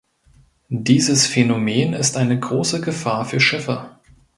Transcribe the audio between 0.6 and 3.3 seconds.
Dieses Phänomen ist eine große Gefahr